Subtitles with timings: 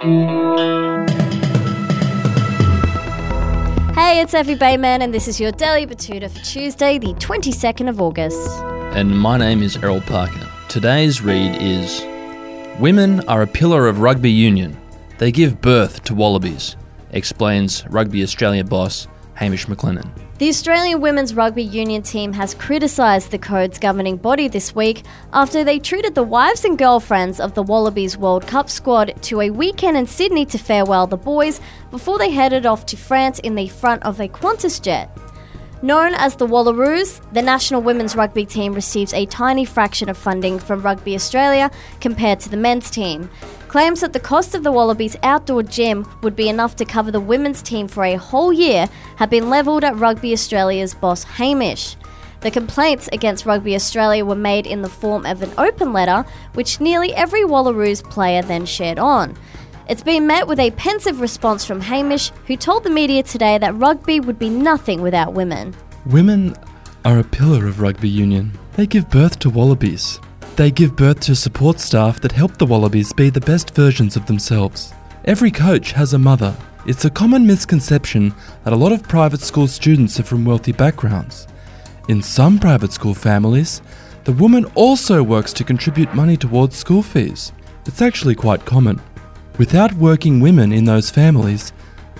[0.00, 1.00] Hey,
[4.20, 8.48] it's Effie Bateman, and this is your Daily Betoota for Tuesday, the 22nd of August.
[8.94, 10.48] And my name is Errol Parker.
[10.68, 12.00] Today's read is
[12.78, 14.80] Women are a pillar of rugby union.
[15.18, 16.76] They give birth to wallabies,
[17.10, 19.08] explains Rugby Australia boss
[19.38, 20.10] Hamish McLennan.
[20.38, 25.62] The Australian women's rugby union team has criticised the code's governing body this week after
[25.62, 29.96] they treated the wives and girlfriends of the Wallabies World Cup squad to a weekend
[29.96, 31.60] in Sydney to farewell the boys
[31.92, 35.08] before they headed off to France in the front of a Qantas jet.
[35.82, 40.58] Known as the Wallaroos, the national women's rugby team receives a tiny fraction of funding
[40.58, 43.30] from Rugby Australia compared to the men's team.
[43.68, 47.20] Claims that the cost of the Wallabies outdoor gym would be enough to cover the
[47.20, 51.94] women's team for a whole year have been levelled at Rugby Australia's boss Hamish.
[52.40, 56.80] The complaints against Rugby Australia were made in the form of an open letter, which
[56.80, 59.36] nearly every Wallaroos player then shared on.
[59.86, 63.74] It's been met with a pensive response from Hamish, who told the media today that
[63.74, 65.74] rugby would be nothing without women.
[66.06, 66.56] Women
[67.04, 68.52] are a pillar of rugby union.
[68.76, 70.20] They give birth to wallabies.
[70.58, 74.26] They give birth to support staff that help the wallabies be the best versions of
[74.26, 74.92] themselves.
[75.24, 76.52] Every coach has a mother.
[76.84, 81.46] It's a common misconception that a lot of private school students are from wealthy backgrounds.
[82.08, 83.82] In some private school families,
[84.24, 87.52] the woman also works to contribute money towards school fees.
[87.86, 89.00] It's actually quite common.
[89.58, 91.72] Without working women in those families,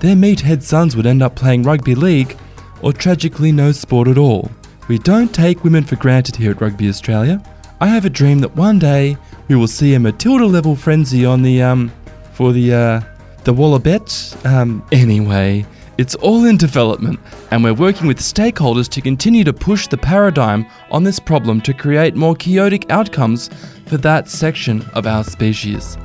[0.00, 2.36] their meathead sons would end up playing rugby league
[2.82, 4.50] or tragically no sport at all.
[4.88, 7.42] We don't take women for granted here at Rugby Australia.
[7.80, 11.42] I have a dream that one day we will see a Matilda level frenzy on
[11.42, 11.92] the um
[12.32, 13.00] for the uh
[13.44, 14.34] the Wallabets.
[14.46, 15.66] Um anyway,
[15.98, 20.66] it's all in development and we're working with stakeholders to continue to push the paradigm
[20.90, 23.50] on this problem to create more chaotic outcomes
[23.86, 25.98] for that section of our species.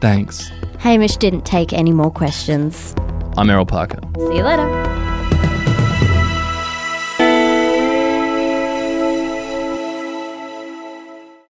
[0.00, 0.50] Thanks.
[0.78, 2.94] Hamish didn't take any more questions.
[3.38, 4.00] I'm Errol Parker.
[4.18, 5.03] See you later.